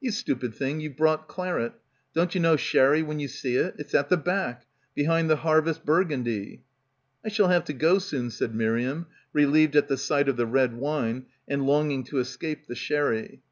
[0.00, 1.74] "You stupid thing, you've brought claret.
[2.14, 3.74] Don't you know sherry when you see it?
[3.78, 4.64] It's at the back—
[4.94, 6.62] behind the Harvest Burgundy."
[7.22, 10.72] "I shall have to go soon," said Miriam, relieved at the sight of the red
[10.74, 13.42] wine and longing to escape the sherry.